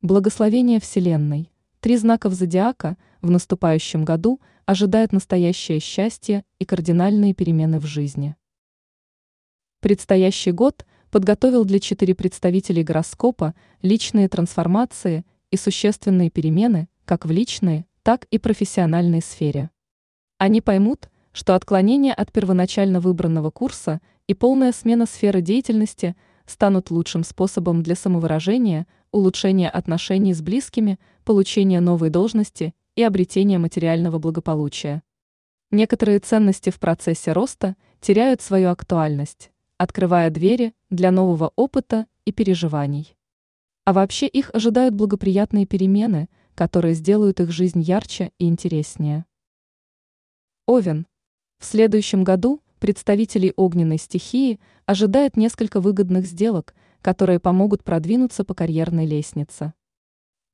Благословение 0.00 0.78
Вселенной. 0.78 1.50
Три 1.80 1.96
знаков 1.96 2.32
зодиака 2.32 2.96
в 3.20 3.30
наступающем 3.30 4.04
году 4.04 4.40
ожидают 4.64 5.10
настоящее 5.10 5.80
счастье 5.80 6.44
и 6.60 6.64
кардинальные 6.64 7.34
перемены 7.34 7.80
в 7.80 7.86
жизни. 7.86 8.36
Предстоящий 9.80 10.52
год 10.52 10.86
подготовил 11.10 11.64
для 11.64 11.80
четыре 11.80 12.14
представителей 12.14 12.84
гороскопа 12.84 13.56
личные 13.82 14.28
трансформации 14.28 15.24
и 15.50 15.56
существенные 15.56 16.30
перемены 16.30 16.88
как 17.04 17.26
в 17.26 17.32
личной, 17.32 17.84
так 18.04 18.26
и 18.30 18.38
профессиональной 18.38 19.20
сфере. 19.20 19.68
Они 20.36 20.60
поймут, 20.60 21.10
что 21.32 21.56
отклонение 21.56 22.14
от 22.14 22.30
первоначально 22.30 23.00
выбранного 23.00 23.50
курса 23.50 24.00
и 24.28 24.34
полная 24.34 24.70
смена 24.70 25.06
сферы 25.06 25.40
деятельности 25.40 26.14
станут 26.48 26.90
лучшим 26.90 27.22
способом 27.22 27.82
для 27.82 27.94
самовыражения– 27.94 28.86
улучшение 29.12 29.70
отношений 29.70 30.34
с 30.34 30.42
близкими, 30.42 30.98
получение 31.24 31.80
новой 31.80 32.10
должности 32.10 32.74
и 32.96 33.02
обретение 33.02 33.58
материального 33.58 34.18
благополучия. 34.18 35.02
Некоторые 35.70 36.18
ценности 36.18 36.70
в 36.70 36.78
процессе 36.78 37.32
роста 37.32 37.76
теряют 38.00 38.40
свою 38.40 38.70
актуальность, 38.70 39.50
открывая 39.76 40.30
двери 40.30 40.74
для 40.90 41.10
нового 41.10 41.52
опыта 41.56 42.06
и 42.24 42.32
переживаний. 42.32 43.16
А 43.84 43.92
вообще 43.92 44.26
их 44.26 44.50
ожидают 44.52 44.94
благоприятные 44.94 45.66
перемены, 45.66 46.28
которые 46.54 46.94
сделают 46.94 47.40
их 47.40 47.50
жизнь 47.50 47.80
ярче 47.80 48.32
и 48.38 48.48
интереснее. 48.48 49.24
Овен. 50.66 51.06
В 51.58 51.64
следующем 51.64 52.24
году 52.24 52.62
представителей 52.78 53.52
огненной 53.56 53.98
стихии 53.98 54.60
ожидает 54.86 55.36
несколько 55.36 55.80
выгодных 55.80 56.26
сделок– 56.26 56.74
которые 57.02 57.38
помогут 57.38 57.84
продвинуться 57.84 58.44
по 58.44 58.54
карьерной 58.54 59.06
лестнице. 59.06 59.72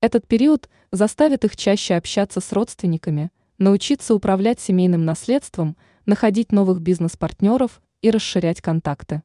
Этот 0.00 0.27
период 0.27 0.69
заставит 0.92 1.45
их 1.45 1.56
чаще 1.56 1.95
общаться 1.95 2.41
с 2.41 2.52
родственниками, 2.52 3.30
научиться 3.58 4.14
управлять 4.14 4.61
семейным 4.61 5.05
наследством, 5.05 5.77
находить 6.05 6.52
новых 6.52 6.80
бизнес-партнеров 6.80 7.80
и 8.02 8.11
расширять 8.11 8.61
контакты. 8.61 9.22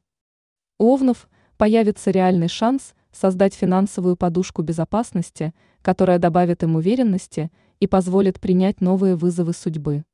У 0.78 0.86
Овнов 0.86 1.28
появится 1.58 2.10
реальный 2.10 2.48
шанс 2.48 2.94
создать 3.12 3.54
финансовую 3.54 4.16
подушку 4.16 4.62
безопасности, 4.62 5.52
которая 5.82 6.18
добавит 6.18 6.62
им 6.62 6.76
уверенности 6.76 7.50
и 7.80 7.86
позволит 7.86 8.40
принять 8.40 8.80
новые 8.80 9.16
вызовы 9.16 9.52
судьбы. 9.52 10.04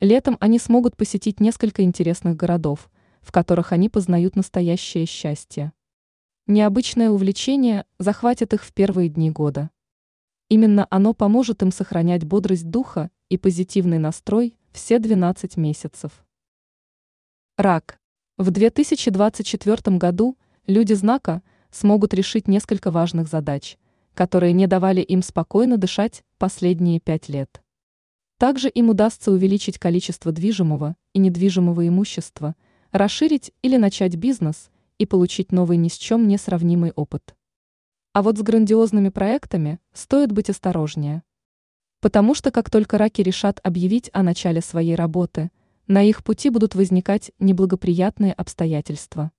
Летом 0.00 0.36
они 0.40 0.58
смогут 0.58 0.94
посетить 0.94 1.40
несколько 1.40 1.82
интересных 1.82 2.36
городов, 2.36 2.90
в 3.22 3.32
которых 3.32 3.72
они 3.72 3.88
познают 3.88 4.36
настоящее 4.36 5.06
счастье. 5.06 5.72
Необычное 6.46 7.08
увлечение 7.10 7.86
захватит 7.98 8.52
их 8.52 8.62
в 8.62 8.72
первые 8.74 9.08
дни 9.08 9.30
года. 9.30 9.70
Именно 10.48 10.86
оно 10.90 11.14
поможет 11.14 11.62
им 11.62 11.72
сохранять 11.72 12.24
бодрость 12.24 12.68
духа 12.68 13.10
и 13.30 13.38
позитивный 13.38 13.98
настрой 13.98 14.56
все 14.70 14.98
12 14.98 15.56
месяцев. 15.56 16.24
Рак. 17.56 17.98
В 18.36 18.50
2024 18.50 19.96
году 19.96 20.36
люди 20.66 20.92
знака 20.92 21.42
смогут 21.70 22.12
решить 22.12 22.48
несколько 22.48 22.90
важных 22.90 23.28
задач, 23.28 23.78
которые 24.12 24.52
не 24.52 24.66
давали 24.66 25.00
им 25.00 25.22
спокойно 25.22 25.78
дышать 25.78 26.22
последние 26.36 27.00
пять 27.00 27.30
лет. 27.30 27.62
Также 28.38 28.68
им 28.68 28.90
удастся 28.90 29.32
увеличить 29.32 29.78
количество 29.78 30.32
движимого 30.32 30.96
и 31.12 31.18
недвижимого 31.18 31.86
имущества, 31.88 32.54
расширить 32.92 33.52
или 33.62 33.76
начать 33.76 34.16
бизнес– 34.16 34.70
и 34.98 35.06
получить 35.06 35.52
новый 35.52 35.76
ни 35.76 35.88
с 35.88 35.96
чем 35.96 36.26
не 36.26 36.38
сравнимый 36.38 36.92
опыт. 36.92 37.34
А 38.12 38.22
вот 38.22 38.38
с 38.38 38.42
грандиозными 38.42 39.10
проектами 39.10 39.78
стоит 39.92 40.32
быть 40.32 40.48
осторожнее. 40.48 41.22
Потому 42.00 42.34
что 42.34 42.50
как 42.50 42.70
только 42.70 42.98
раки 42.98 43.20
решат 43.20 43.60
объявить 43.62 44.10
о 44.12 44.22
начале 44.22 44.60
своей 44.60 44.94
работы, 44.94 45.50
на 45.86 46.02
их 46.02 46.24
пути 46.24 46.50
будут 46.50 46.74
возникать 46.74 47.30
неблагоприятные 47.38 48.32
обстоятельства. 48.32 49.32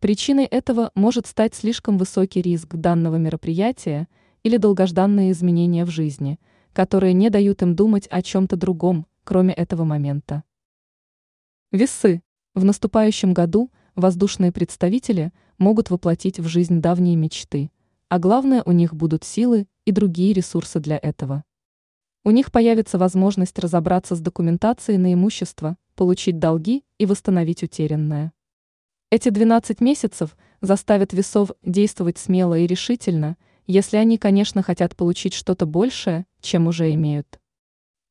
Причиной 0.00 0.44
этого 0.44 0.90
может 0.94 1.26
стать 1.26 1.54
слишком 1.54 1.98
высокий 1.98 2.42
риск 2.42 2.74
данного 2.74 3.16
мероприятия 3.16 4.08
или 4.42 4.58
долгожданные 4.58 5.32
изменения 5.32 5.84
в 5.84 5.90
жизни, 5.90 6.38
которые 6.74 7.14
не 7.14 7.30
дают 7.30 7.62
им 7.62 7.74
думать 7.74 8.06
о 8.10 8.20
чем-то 8.20 8.56
другом, 8.56 9.06
кроме 9.24 9.54
этого 9.54 9.84
момента. 9.84 10.44
Весы. 11.72 12.22
В 12.54 12.64
наступающем 12.64 13.32
году– 13.32 13.70
воздушные 13.94 14.50
представители 14.52 15.32
могут 15.58 15.90
воплотить 15.90 16.40
в 16.40 16.46
жизнь 16.48 16.80
давние 16.80 17.16
мечты, 17.16 17.70
а 18.08 18.18
главное 18.18 18.62
у 18.64 18.72
них 18.72 18.94
будут 18.94 19.24
силы 19.24 19.66
и 19.84 19.92
другие 19.92 20.32
ресурсы 20.32 20.80
для 20.80 20.98
этого. 21.00 21.44
У 22.24 22.30
них 22.30 22.50
появится 22.50 22.98
возможность 22.98 23.58
разобраться 23.58 24.16
с 24.16 24.20
документацией 24.20 24.98
на 24.98 25.12
имущество, 25.12 25.76
получить 25.94 26.38
долги 26.38 26.84
и 26.98 27.06
восстановить 27.06 27.62
утерянное. 27.62 28.32
Эти 29.10 29.28
12 29.28 29.80
месяцев 29.80 30.36
заставят 30.60 31.12
весов 31.12 31.52
действовать 31.62 32.18
смело 32.18 32.58
и 32.58 32.66
решительно, 32.66 33.36
если 33.66 33.96
они, 33.96 34.18
конечно, 34.18 34.62
хотят 34.62 34.96
получить 34.96 35.34
что-то 35.34 35.66
большее, 35.66 36.26
чем 36.40 36.66
уже 36.66 36.92
имеют. 36.94 37.40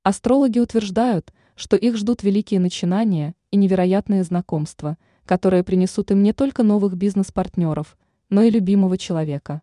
Астрологи 0.03 0.59
утверждают, 0.59 1.33
что 1.55 1.75
их 1.75 1.97
ждут 1.97 2.23
великие 2.23 2.59
начинания 2.59 3.35
и 3.51 3.57
невероятные 3.57 4.23
знакомства– 4.23 4.97
которые 5.25 5.63
принесут 5.63 6.11
им 6.11 6.21
не 6.21 6.33
только 6.33 6.63
новых 6.63 6.95
бизнес-партнеров, 6.95 7.97
но 8.29 8.43
и 8.43 8.49
любимого 8.49 8.97
человека. 8.97 9.61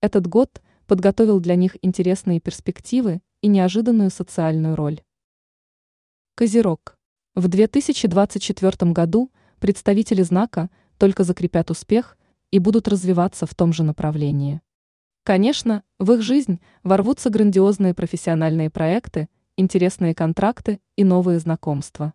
Этот 0.00 0.26
год 0.26 0.60
подготовил 0.86 1.40
для 1.40 1.54
них 1.54 1.76
интересные 1.82 2.40
перспективы 2.40 3.22
и 3.40 3.48
неожиданную 3.48 4.10
социальную 4.10 4.76
роль. 4.76 5.02
Козерог. 6.34 6.98
В 7.34 7.48
2024 7.48 8.92
году 8.92 9.30
представители 9.58 10.22
знака 10.22 10.70
только 10.98 11.24
закрепят 11.24 11.70
успех 11.70 12.18
и 12.50 12.58
будут 12.58 12.88
развиваться 12.88 13.46
в 13.46 13.54
том 13.54 13.72
же 13.72 13.84
направлении. 13.84 14.60
Конечно, 15.24 15.84
в 16.00 16.12
их 16.12 16.22
жизнь 16.22 16.60
ворвутся 16.82 17.30
грандиозные 17.30 17.94
профессиональные 17.94 18.70
проекты, 18.70 19.28
интересные 19.56 20.16
контракты 20.16 20.80
и 20.96 21.04
новые 21.04 21.38
знакомства. 21.38 22.14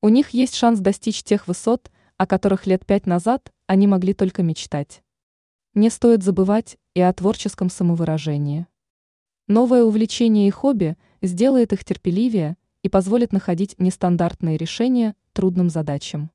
У 0.00 0.08
них 0.08 0.30
есть 0.30 0.54
шанс 0.54 0.78
достичь 0.78 1.24
тех 1.24 1.48
высот, 1.48 1.90
о 2.16 2.28
которых 2.28 2.66
лет 2.66 2.86
пять 2.86 3.06
назад 3.06 3.52
они 3.66 3.88
могли 3.88 4.14
только 4.14 4.44
мечтать. 4.44 5.02
Не 5.74 5.90
стоит 5.90 6.22
забывать 6.22 6.78
и 6.94 7.00
о 7.00 7.12
творческом 7.12 7.68
самовыражении. 7.68 8.66
Новое 9.48 9.82
увлечение 9.82 10.46
и 10.46 10.50
хобби 10.50 10.96
сделает 11.22 11.72
их 11.72 11.84
терпеливее 11.84 12.56
и 12.82 12.88
позволит 12.88 13.32
находить 13.32 13.74
нестандартные 13.78 14.56
решения 14.56 15.16
трудным 15.32 15.68
задачам. 15.68 16.30